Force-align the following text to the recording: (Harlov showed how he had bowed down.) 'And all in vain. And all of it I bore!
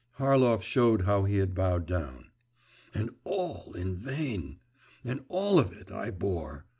(Harlov 0.17 0.63
showed 0.63 1.03
how 1.03 1.25
he 1.25 1.37
had 1.37 1.53
bowed 1.53 1.85
down.) 1.85 2.31
'And 2.95 3.11
all 3.23 3.75
in 3.75 3.95
vain. 3.95 4.57
And 5.03 5.23
all 5.29 5.59
of 5.59 5.73
it 5.73 5.91
I 5.91 6.09
bore! 6.09 6.65